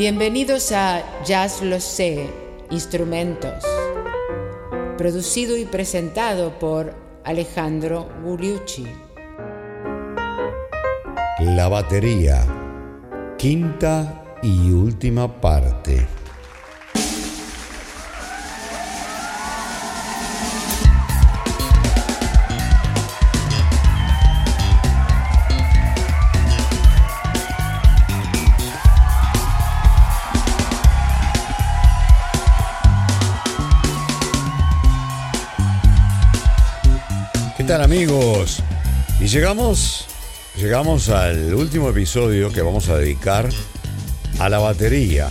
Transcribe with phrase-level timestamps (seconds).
[0.00, 2.26] Bienvenidos a Jazz Lo Sé,
[2.70, 3.62] Instrumentos,
[4.96, 8.86] producido y presentado por Alejandro Gugliucci.
[11.40, 12.46] La batería,
[13.36, 16.06] quinta y última parte.
[39.32, 40.06] Llegamos,
[40.56, 43.48] llegamos al último episodio que vamos a dedicar
[44.40, 45.30] a la batería.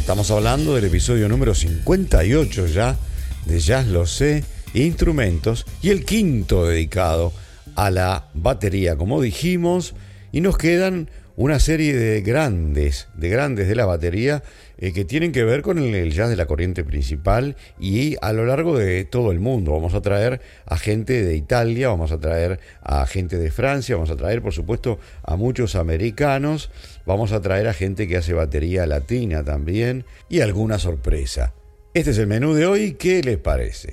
[0.00, 2.96] Estamos hablando del episodio número 58 ya
[3.44, 4.42] de Jazz Lo Sé,
[4.74, 7.32] Instrumentos y el quinto dedicado
[7.76, 9.94] a la batería, como dijimos,
[10.32, 14.42] y nos quedan una serie de grandes, de grandes de la batería
[14.78, 18.46] eh, que tienen que ver con el, jazz de la corriente principal y a lo
[18.46, 19.72] largo de todo el mundo.
[19.72, 24.10] Vamos a traer a gente de Italia, vamos a traer a gente de Francia, vamos
[24.10, 26.70] a traer por supuesto a muchos americanos,
[27.06, 31.54] vamos a traer a gente que hace batería latina también y alguna sorpresa.
[31.94, 33.88] Este es el menú de hoy, ¿qué les parece?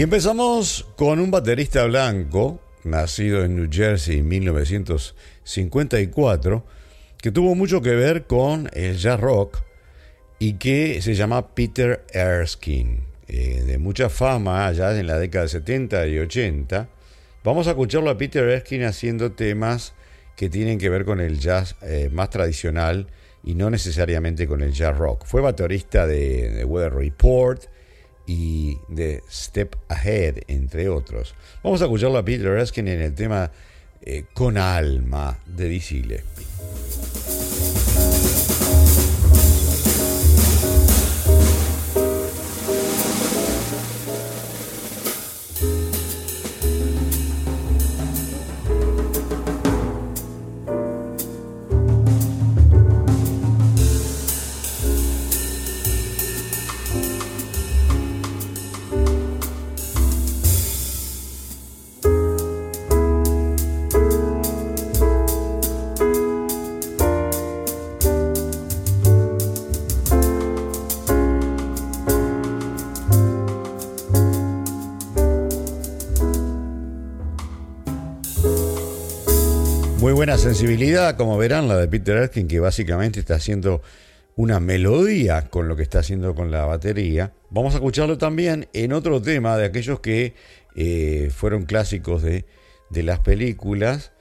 [0.00, 6.64] Y empezamos con un baterista blanco, nacido en New Jersey en 1954,
[7.20, 9.58] que tuvo mucho que ver con el jazz rock
[10.38, 15.50] y que se llama Peter Erskine, eh, de mucha fama allá en la década de
[15.50, 16.88] 70 y 80.
[17.44, 19.92] Vamos a escucharlo a Peter Erskine haciendo temas
[20.34, 23.08] que tienen que ver con el jazz eh, más tradicional
[23.44, 25.26] y no necesariamente con el jazz rock.
[25.26, 27.66] Fue baterista de, de Weather Report,
[28.26, 31.34] y de Step Ahead, entre otros.
[31.62, 33.50] Vamos a escucharlo a Peter Erskine en el tema
[34.02, 36.02] eh, Con Alma de Dizzy
[80.20, 83.80] buena sensibilidad, como verán, la de Peter Erskine, que básicamente está haciendo
[84.36, 87.32] una melodía con lo que está haciendo con la batería.
[87.48, 90.34] Vamos a escucharlo también en otro tema de aquellos que
[90.76, 92.44] eh, fueron clásicos de,
[92.90, 94.12] las películas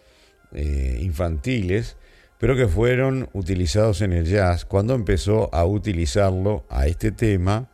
[0.54, 1.98] eh, infantiles,
[2.38, 4.64] pero que fueron utilizados en el jazz.
[4.64, 7.70] Cuando empezó a utilizarlo a este tema,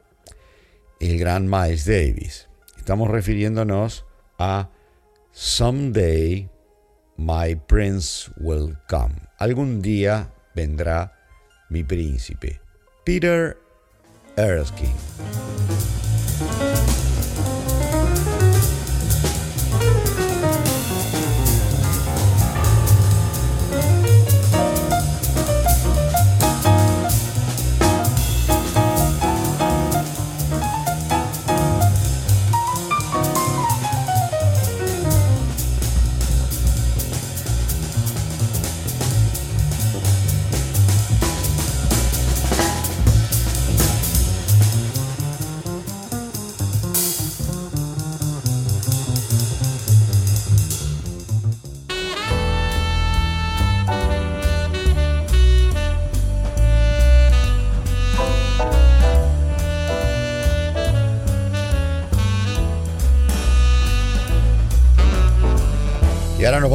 [0.99, 2.47] el gran Miles Davis.
[2.75, 4.03] Estamos refiriéndonos
[4.39, 4.71] a
[5.31, 6.49] Someday
[7.17, 9.15] My Prince Will Come.
[9.39, 11.13] Algún día vendrá
[11.69, 12.59] mi príncipe.
[13.05, 13.57] Peter
[14.35, 15.94] Erskine.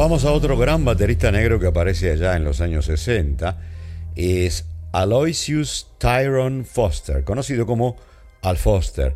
[0.01, 3.59] Vamos a otro gran baterista negro que aparece allá en los años 60.
[4.15, 7.97] Es Aloysius Tyrone Foster, conocido como
[8.41, 9.15] Al Foster,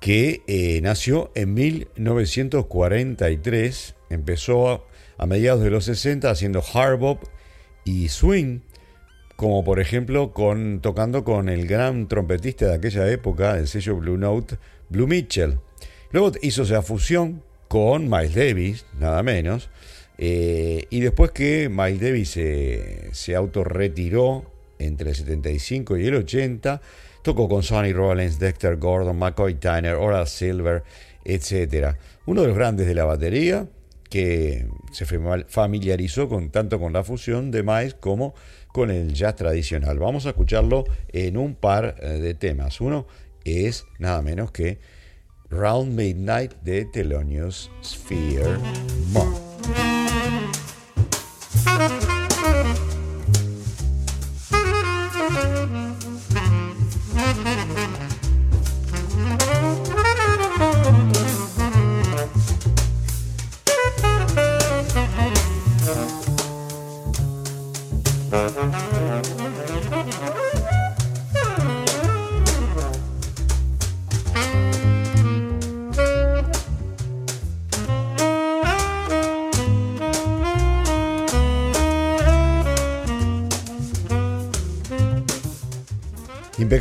[0.00, 4.86] que eh, nació en 1943, empezó
[5.16, 7.22] a, mediados de los 60 haciendo hard bop
[7.86, 8.60] y swing,
[9.36, 14.18] como por ejemplo con, tocando con el gran trompetista de aquella época, el sello Blue
[14.18, 14.58] Note,
[14.90, 15.58] Blue Mitchell.
[16.10, 19.70] Luego hizo esa fusión con Miles Davis, nada menos,
[20.18, 24.44] eh, y después que Miles Davis se, se autorretiró
[24.78, 26.80] entre el 75 y el 80,
[27.22, 30.82] Tocó con Sonny Rollins, Dexter Gordon, McCoy Tyner, Oral Silver,
[31.24, 31.96] etc.
[32.26, 33.68] Uno de los grandes de la batería
[34.10, 38.34] que se familiarizó con, tanto con la fusión de Miles como
[38.72, 39.98] con el jazz tradicional.
[39.98, 42.80] Vamos a escucharlo en un par eh, de temas.
[42.80, 43.06] Uno
[43.44, 44.80] es nada menos que
[45.48, 48.58] Round Midnight de Thelonious Sphere
[49.12, 49.31] Monk.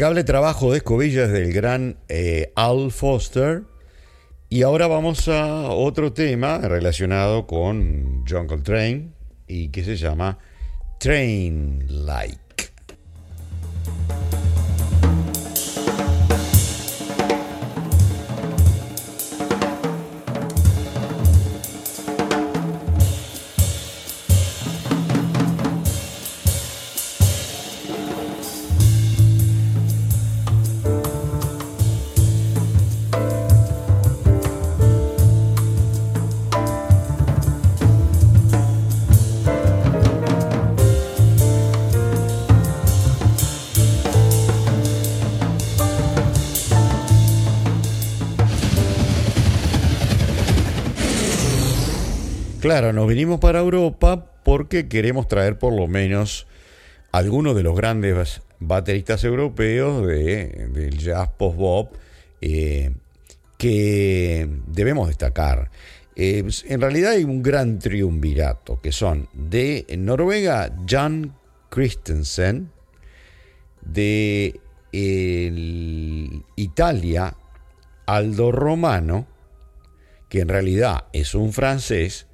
[0.01, 3.65] Impecable trabajo de escobillas del gran eh, Al Foster.
[4.49, 9.11] Y ahora vamos a otro tema relacionado con John Coltrane
[9.45, 10.39] y que se llama
[10.99, 12.40] Train Light.
[52.71, 56.47] Claro, nos vinimos para Europa porque queremos traer por lo menos
[57.11, 61.93] algunos de los grandes bateristas europeos de, del jazz post-bop
[62.39, 62.91] eh,
[63.57, 65.69] que debemos destacar.
[66.15, 71.35] Eh, en realidad hay un gran triunvirato que son de Noruega Jan
[71.69, 72.71] Christensen,
[73.81, 74.61] de
[76.55, 77.35] Italia
[78.05, 79.27] Aldo Romano,
[80.29, 82.27] que en realidad es un francés,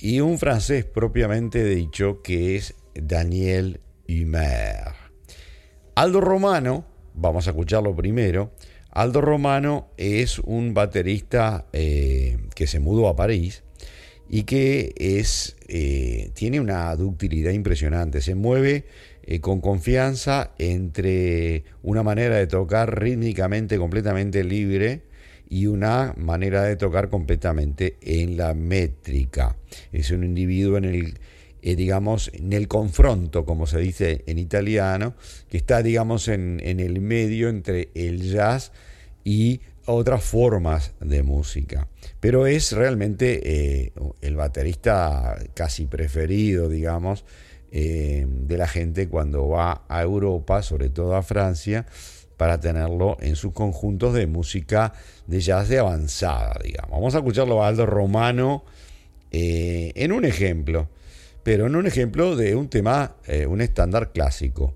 [0.00, 4.94] y un francés propiamente dicho que es Daniel Humer.
[5.94, 8.52] Aldo Romano, vamos a escucharlo primero,
[8.90, 13.62] Aldo Romano es un baterista eh, que se mudó a París
[14.28, 18.86] y que es, eh, tiene una ductilidad impresionante, se mueve
[19.22, 25.02] eh, con confianza entre una manera de tocar rítmicamente completamente libre,
[25.50, 29.56] y una manera de tocar completamente en la métrica.
[29.92, 31.18] Es un individuo en el,
[31.60, 35.14] eh, digamos, en el confronto, como se dice en italiano,
[35.48, 38.70] que está, digamos, en, el medio entre el jazz
[39.24, 41.88] y otras formas de música.
[42.20, 47.24] Pero es realmente eh, el baterista casi preferido, digamos,
[47.72, 51.86] eh, de la gente cuando va a Europa, sobre todo a Francia,
[52.40, 54.94] para tenerlo en sus conjuntos de música
[55.26, 56.92] de jazz de avanzada, digamos.
[56.92, 58.64] Vamos a escucharlo a Aldo Romano
[59.30, 60.88] eh, en un ejemplo,
[61.42, 64.74] pero en un ejemplo de un tema, eh, un estándar clásico,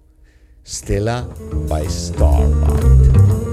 [0.62, 1.26] Stella
[1.66, 3.43] by Starlight.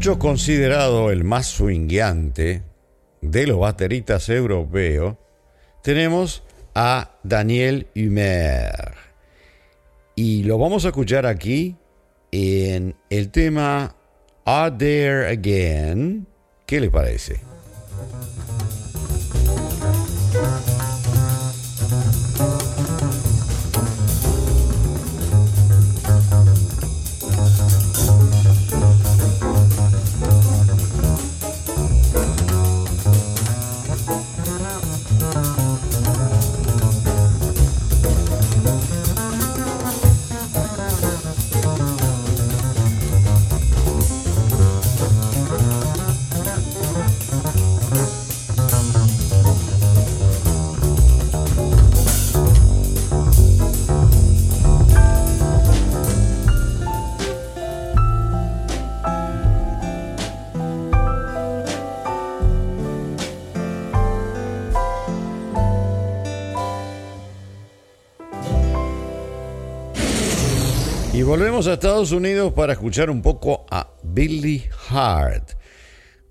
[0.00, 2.62] Muchos considerado el más swingueante
[3.20, 5.16] de los bateristas europeos,
[5.82, 6.42] tenemos
[6.74, 8.94] a Daniel Humer.
[10.14, 11.76] Y lo vamos a escuchar aquí
[12.32, 13.94] en el tema
[14.46, 16.26] Are There Again.
[16.64, 17.42] ¿Qué le parece?
[71.30, 75.52] Volvemos a Estados Unidos para escuchar un poco a Billy Hart,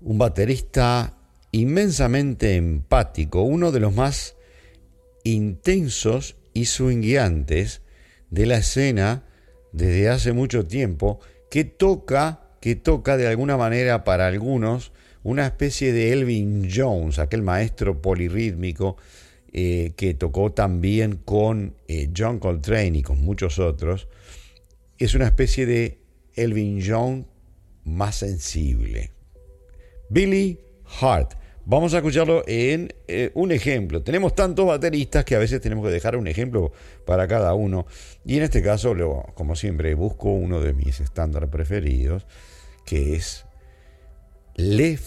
[0.02, 1.16] un baterista
[1.52, 4.36] inmensamente empático, uno de los más
[5.24, 7.80] intensos y swingueantes
[8.28, 9.24] de la escena
[9.72, 11.18] desde hace mucho tiempo,
[11.50, 14.92] que toca, que toca de alguna manera para algunos
[15.22, 18.98] una especie de Elvin Jones, aquel maestro polirrítmico
[19.50, 24.06] eh, que tocó también con eh, John Coltrane y con muchos otros,
[25.00, 25.98] es una especie de
[26.34, 27.24] Elvin Jones
[27.84, 29.10] más sensible.
[30.10, 30.60] Billy
[31.00, 31.32] Hart.
[31.64, 34.02] Vamos a escucharlo en eh, un ejemplo.
[34.02, 36.72] Tenemos tantos bateristas que a veces tenemos que dejar un ejemplo
[37.06, 37.86] para cada uno.
[38.24, 38.94] Y en este caso,
[39.34, 42.26] como siempre, busco uno de mis estándares preferidos,
[42.84, 43.46] que es
[44.56, 45.00] Les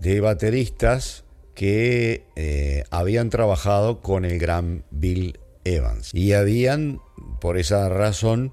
[0.00, 1.23] de bateristas
[1.54, 7.00] que eh, habían trabajado con el gran Bill Evans y habían,
[7.40, 8.52] por esa razón,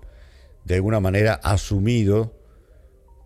[0.65, 2.33] de alguna manera asumido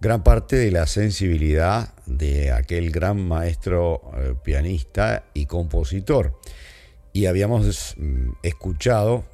[0.01, 6.39] gran parte de la sensibilidad de aquel gran maestro eh, pianista y compositor.
[7.11, 9.25] Y habíamos mm, escuchado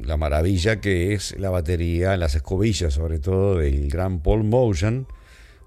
[0.00, 5.06] la maravilla que es la batería, las escobillas sobre todo del gran Paul Motion,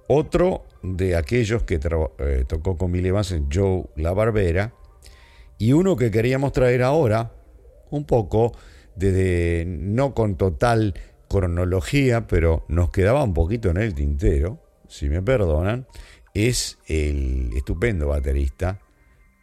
[0.07, 1.79] otro de aquellos que
[2.19, 4.73] eh, tocó con Billy Evans, Joe La Barbera,
[5.57, 7.31] y uno que queríamos traer ahora,
[7.89, 8.53] un poco
[8.95, 10.93] desde, no con total
[11.27, 15.87] cronología, pero nos quedaba un poquito en el tintero, si me perdonan,
[16.33, 18.79] es el estupendo baterista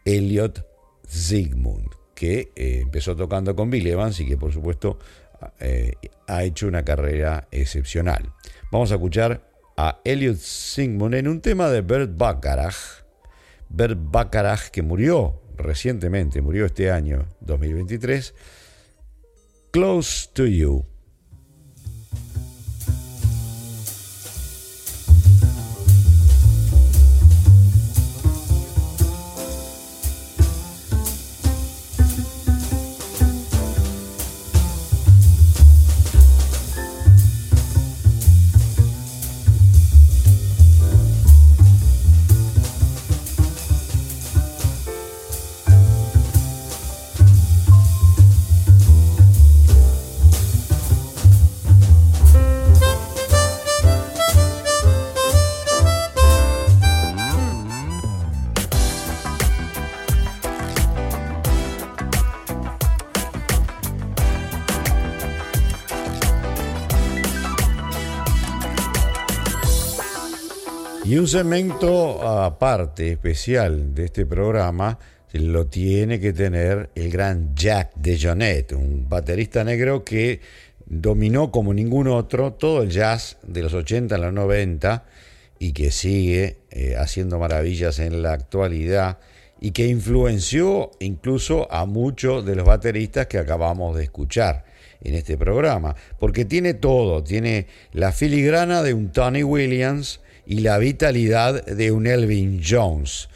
[0.05, 0.65] Elliot
[1.07, 4.99] Zygmunt, que eh, empezó tocando con Billy Evans y que por supuesto
[5.59, 5.93] eh,
[6.27, 8.31] ha hecho una carrera excepcional.
[8.71, 13.03] Vamos a escuchar a Elliot Sigmund en un tema de Bert Bacharach.
[13.69, 18.33] Bert Bacharach que murió recientemente, murió este año 2023.
[19.71, 20.92] Close to You.
[71.13, 74.97] Y un segmento aparte, especial de este programa,
[75.33, 80.41] lo tiene que tener el gran Jack DeJohnette, un baterista negro que
[80.87, 85.05] dominó como ningún otro todo el jazz de los 80 a los 90
[85.59, 89.19] y que sigue eh, haciendo maravillas en la actualidad
[89.61, 94.65] y que influenció incluso a muchos de los bateristas que acabamos de escuchar
[95.03, 100.77] en este programa, porque tiene todo, tiene la filigrana de un Tony Williams, y la
[100.77, 103.29] vitalidad de un Elvin Jones.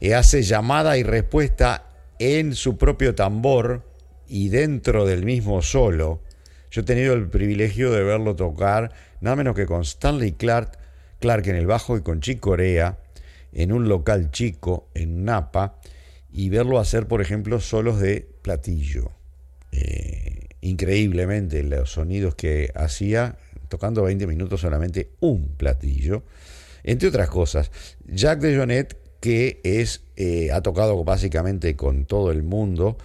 [0.00, 1.86] Y hace llamada y respuesta
[2.18, 3.82] en su propio tambor
[4.28, 6.20] y dentro del mismo solo.
[6.70, 10.78] Yo he tenido el privilegio de verlo tocar nada menos que con Stanley Clark,
[11.20, 12.98] Clark en el bajo y con Chick Corea
[13.52, 15.78] en un local chico en Napa
[16.32, 19.12] y verlo hacer, por ejemplo, solos de platillo.
[19.72, 23.36] Eh, increíblemente los sonidos que hacía
[23.74, 26.22] tocando 20 minutos solamente un platillo.
[26.84, 27.72] Entre otras cosas,
[28.06, 32.96] Jack de Jonet, que es, eh, ha tocado básicamente con todo el mundo,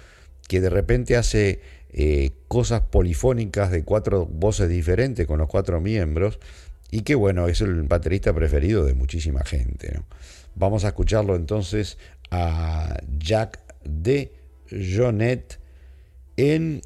[0.47, 1.59] que de repente hace
[1.91, 6.37] eh, cosas polifónicas de cuatro voces diferentes con los cuatro miembros,
[6.91, 10.01] y que bueno, es el baterista preferido de muchísima gente.
[10.53, 11.97] Vamos a escucharlo entonces
[12.29, 14.33] a Jack de
[14.69, 15.59] Jonet
[16.37, 16.83] en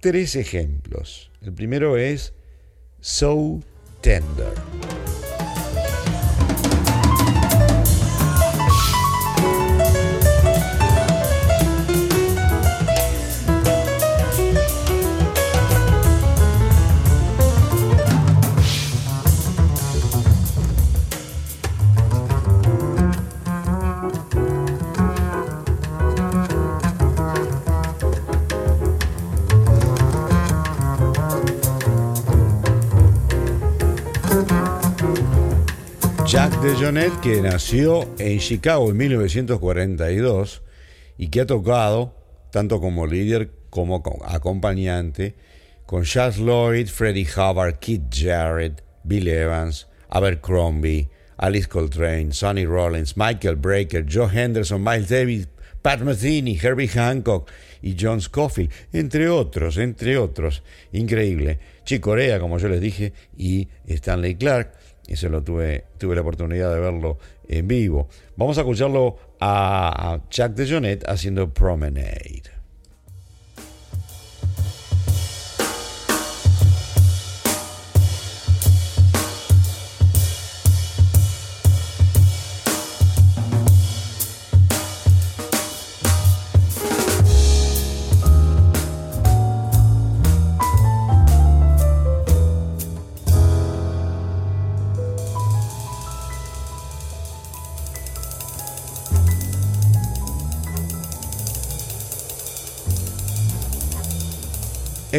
[0.00, 1.30] tres ejemplos.
[1.40, 2.34] El primero es
[3.04, 3.60] So
[4.00, 4.54] Tender.
[36.52, 40.62] Jack DeJohnette, que nació en Chicago en 1942
[41.16, 42.14] y que ha tocado
[42.50, 45.34] tanto como líder como acompañante
[45.86, 53.56] con Charles Lloyd, Freddie Hubbard, Keith Jarrett, Bill Evans, Abercrombie, Alice Coltrane, Sonny Rollins, Michael
[53.56, 55.48] Brecker, Joe Henderson, Miles Davis,
[55.80, 60.62] Pat Metheny, Herbie Hancock y John Scofield, entre otros, entre otros.
[60.92, 61.58] Increíble.
[61.84, 64.81] Chicorea, como yo les dije, y Stanley Clark
[65.14, 68.08] ese lo tuve, tuve la oportunidad de verlo en vivo.
[68.36, 72.51] Vamos a escucharlo a, a Chuck DeJohnette haciendo Promenade.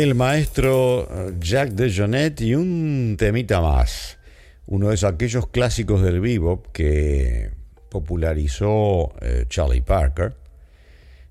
[0.03, 4.17] El maestro eh, Jacques de y un temita más,
[4.65, 7.51] uno de aquellos clásicos del bebop que
[7.89, 10.35] popularizó eh, Charlie Parker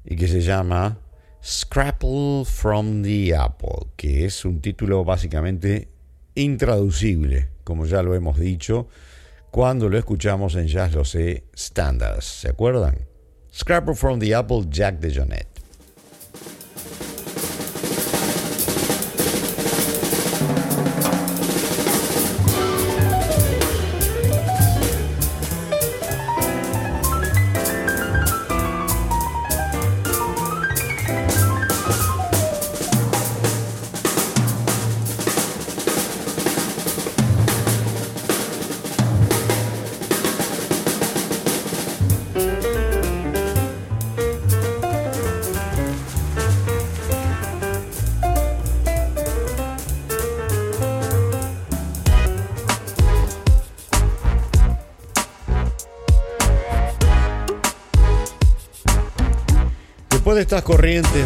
[0.04, 0.98] y que se llama
[1.44, 5.88] Scrapple from the Apple, que es un título básicamente
[6.34, 8.88] intraducible, como ya lo hemos dicho,
[9.50, 12.96] cuando lo escuchamos en Jazz Lo Sé Standards, ¿se acuerdan?
[13.54, 15.10] Scrapple from the Apple, Jack de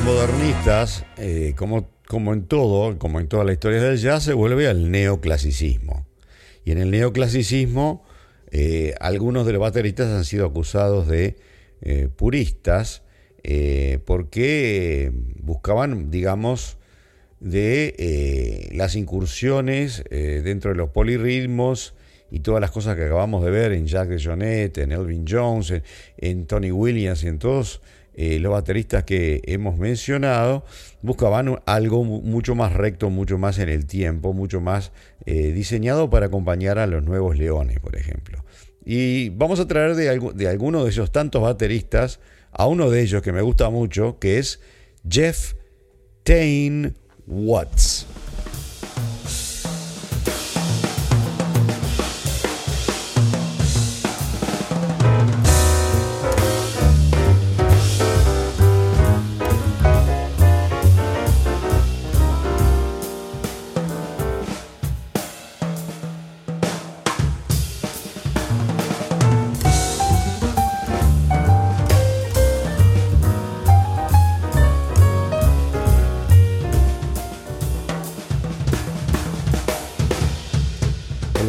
[0.07, 4.69] modernistas, eh, como, como en todo, como en toda la historia del jazz, se vuelve
[4.69, 6.07] al neoclasicismo.
[6.65, 8.05] Y en el neoclasicismo,
[8.53, 11.37] eh, algunos de los bateristas han sido acusados de
[11.83, 13.03] eh, puristas
[14.05, 16.79] porque buscaban, digamos,
[17.39, 21.95] de las incursiones dentro de los polirritmos
[22.29, 25.73] y todas las cosas que acabamos de ver en Jack de Jonet, en Elvin Jones,
[26.17, 27.81] en Tony Williams y en todos
[28.17, 30.65] eh, los bateristas que hemos mencionado
[31.03, 34.91] buscaban algo mucho más recto, mucho más en el tiempo, mucho más
[35.27, 38.43] eh, diseñado para acompañar a los nuevos leones, por ejemplo.
[38.85, 42.21] Y vamos a traer de, de alguno de esos tantos bateristas
[42.53, 44.61] a uno de ellos que me gusta mucho, que es
[45.07, 45.53] Jeff
[46.25, 46.95] Tain
[47.27, 48.07] Watts.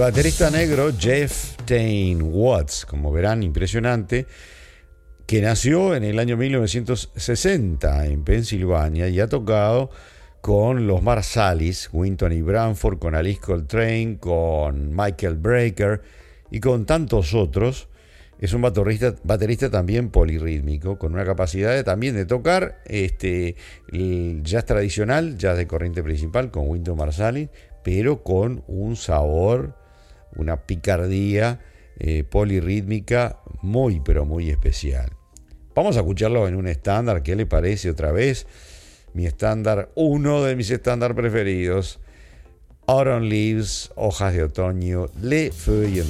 [0.08, 4.26] Baterista negro Jeff Tain Watts, como verán, impresionante,
[5.26, 9.90] que nació en el año 1960 en Pensilvania y ha tocado
[10.40, 16.02] con los Marsalis, Winton y Branford, con Alice Coltrane, con Michael Breaker
[16.52, 17.90] y con tantos otros.
[18.40, 23.58] Es un baterista, baterista también polirrítmico, con una capacidad también de tocar este,
[23.92, 27.50] jazz tradicional, jazz de corriente principal, con Winton Marsalis,
[27.84, 29.76] pero con un sabor,
[30.38, 31.60] una picardía
[32.00, 35.12] eh, polirrítmica muy, pero muy especial.
[35.76, 38.48] Vamos a escucharlo en un estándar, ¿qué le parece otra vez?
[39.14, 42.00] Mi estándar, uno de mis estándar preferidos,
[42.88, 46.08] Autumn Leaves, Hojas de Otoño, Le Feuilles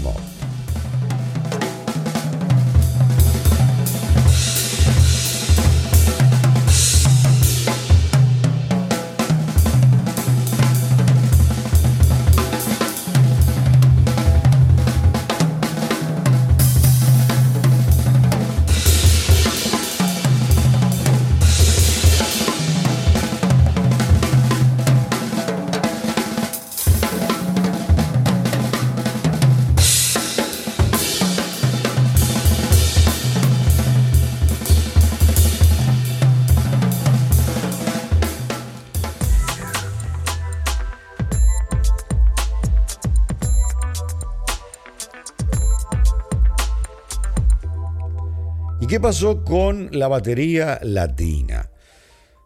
[48.88, 48.95] Mortes.
[48.95, 51.69] qué pasó con la batería latina?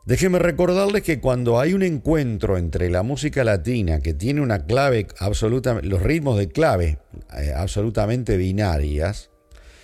[0.06, 5.08] Déjenme recordarles que cuando hay un encuentro entre la música latina, que tiene una clave
[5.19, 6.97] absolutamente, los ritmos de clave
[7.38, 9.30] eh, absolutamente binarias,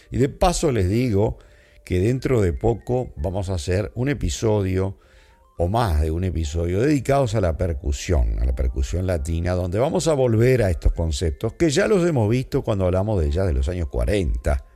[0.09, 1.37] y de paso les digo
[1.85, 4.97] que dentro de poco vamos a hacer un episodio
[5.59, 10.07] o más de un episodio dedicados a la percusión, a la percusión latina, donde vamos
[10.07, 13.53] a volver a estos conceptos que ya los hemos visto cuando hablamos de ya de
[13.53, 14.66] los años 40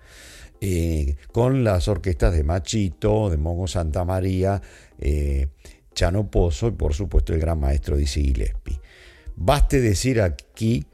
[0.62, 4.62] eh, con las orquestas de Machito, de Mongo Santa María,
[5.00, 5.48] eh,
[5.96, 8.80] Chano Pozo y por supuesto el gran maestro Dizzy Gillespie.
[9.36, 10.86] Baste decir aquí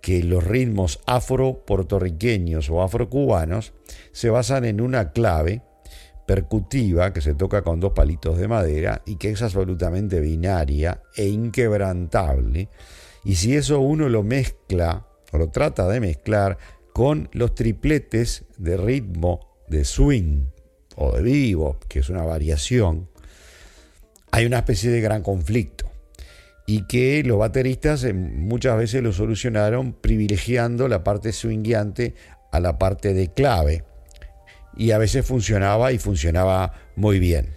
[0.00, 3.72] que los ritmos afro-puertorriqueños o afro-cubanos
[4.10, 5.62] se basan en una clave
[6.26, 11.28] percutiva que se toca con dos palitos de madera y que es absolutamente binaria e
[11.28, 12.68] inquebrantable.
[13.24, 16.58] Y si eso uno lo mezcla o lo trata de mezclar
[16.92, 20.46] con los tripletes de ritmo de swing
[20.96, 23.08] o de vivo, que es una variación,
[24.30, 25.90] hay una especie de gran conflicto
[26.66, 32.14] y que los bateristas eh, muchas veces lo solucionaron privilegiando la parte swingueante
[32.50, 33.84] a la parte de clave
[34.76, 37.50] y a veces funcionaba y funcionaba muy bien.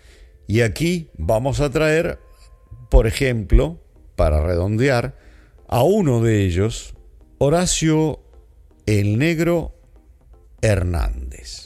[0.47, 2.19] Y aquí vamos a traer,
[2.89, 3.79] por ejemplo,
[4.15, 5.15] para redondear,
[5.67, 6.93] a uno de ellos,
[7.37, 8.19] Horacio
[8.85, 9.73] el negro
[10.61, 11.64] Hernández.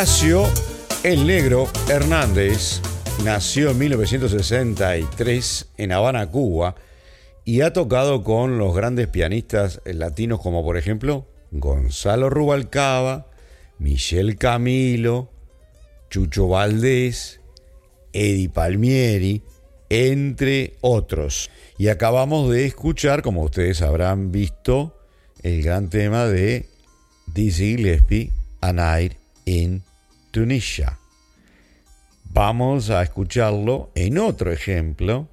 [0.00, 0.48] Horacio
[1.04, 2.80] El Negro Hernández
[3.22, 6.74] nació en 1963 en Habana, Cuba,
[7.44, 13.26] y ha tocado con los grandes pianistas latinos como por ejemplo Gonzalo Rubalcaba,
[13.78, 15.28] Michel Camilo,
[16.08, 17.42] Chucho Valdés,
[18.14, 19.42] Eddie Palmieri,
[19.90, 21.50] entre otros.
[21.76, 24.98] Y acabamos de escuchar, como ustedes habrán visto,
[25.42, 26.70] el gran tema de
[27.26, 28.32] Dizzy Gillespie,
[28.62, 29.12] A Night
[29.44, 29.89] in
[30.30, 30.98] Tunisia.
[32.24, 35.28] Vamos a escucharlo en otro ejemplo.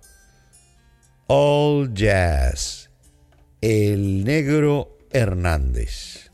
[1.28, 2.90] All Jazz,
[3.62, 6.27] el negro Hernández.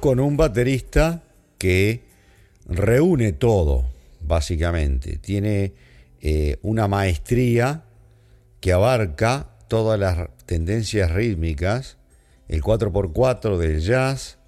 [0.00, 1.22] Con un baterista
[1.56, 2.02] que
[2.66, 3.84] reúne todo,
[4.20, 5.18] básicamente.
[5.18, 5.72] Tiene
[6.20, 7.84] eh, una maestría
[8.60, 11.96] que abarca todas las tendencias rítmicas,
[12.48, 14.38] el 4x4 del jazz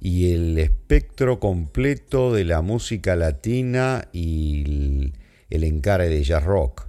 [0.00, 5.12] y el espectro completo de la música latina y el,
[5.48, 6.88] el encare de jazz rock.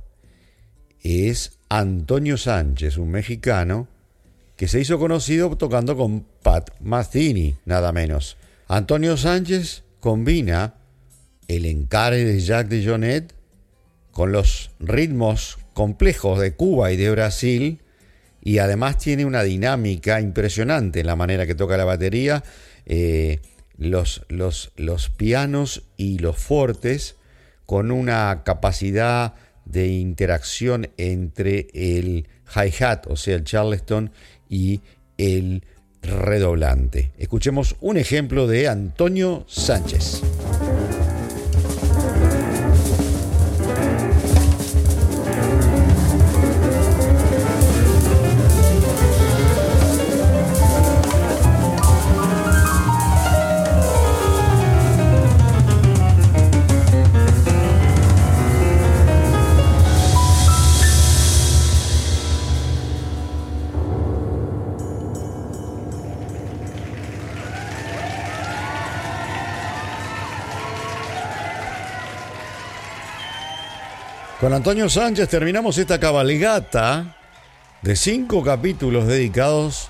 [1.02, 3.88] Es Antonio Sánchez, un mexicano
[4.56, 8.38] que se hizo conocido tocando con Pat Mazzini, nada menos.
[8.68, 10.76] Antonio Sánchez combina
[11.48, 13.34] el encare de Jacques de Jonet
[14.12, 17.82] con los ritmos complejos de Cuba y de Brasil
[18.42, 22.44] y además tiene una dinámica impresionante en la manera que toca la batería.
[22.86, 23.40] Eh,
[23.78, 27.16] los, los, pianos y los fuertes
[27.66, 29.34] con una capacidad
[29.66, 34.12] de interacción entre el hi-hat, o sea, el charleston,
[34.50, 34.82] y
[35.18, 35.64] el
[36.04, 37.12] redoblante.
[37.18, 40.22] Escuchemos un ejemplo de Antonio Sánchez.
[74.44, 77.16] Con Antonio Sánchez terminamos esta cabalgata
[77.82, 79.90] de cinco capítulos dedicados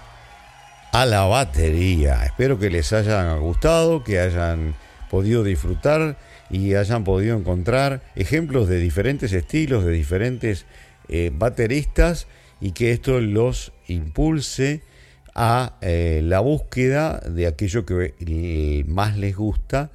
[0.91, 2.23] a la batería.
[2.23, 4.75] Espero que les hayan gustado, que hayan
[5.09, 6.19] podido disfrutar
[6.51, 10.67] y hayan podido encontrar ejemplos de diferentes estilos, de diferentes
[11.09, 12.27] eh, bateristas
[12.61, 14.83] y que esto los impulse
[15.33, 19.89] a eh, la búsqueda de aquello que más les gusta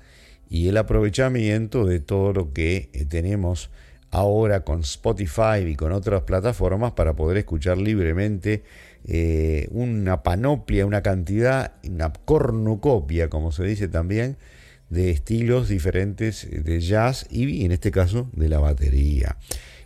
[0.51, 3.71] y el aprovechamiento de todo lo que eh, tenemos
[4.11, 8.65] ahora con Spotify y con otras plataformas para poder escuchar libremente
[9.07, 14.37] eh, una panoplia, una cantidad, una cornucopia, como se dice también,
[14.91, 19.37] de estilos diferentes de jazz y en este caso de la batería.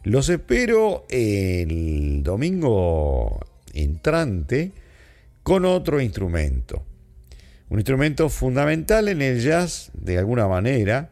[0.05, 3.41] Los espero el domingo
[3.73, 4.73] entrante
[5.43, 6.85] con otro instrumento.
[7.69, 11.12] Un instrumento fundamental en el jazz de alguna manera,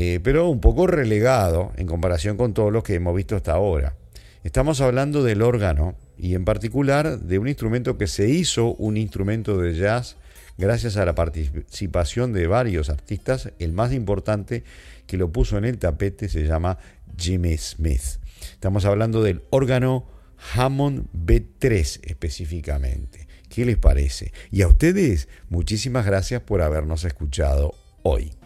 [0.00, 3.96] eh, pero un poco relegado en comparación con todos los que hemos visto hasta ahora.
[4.44, 9.58] Estamos hablando del órgano y en particular de un instrumento que se hizo un instrumento
[9.58, 10.14] de jazz
[10.56, 13.50] gracias a la participación de varios artistas.
[13.58, 14.62] El más importante
[15.08, 16.78] que lo puso en el tapete se llama
[17.18, 18.20] Jimmy Smith.
[18.52, 20.06] Estamos hablando del órgano
[20.54, 23.26] Hammond B3 específicamente.
[23.48, 24.32] ¿Qué les parece?
[24.52, 28.37] Y a ustedes, muchísimas gracias por habernos escuchado hoy.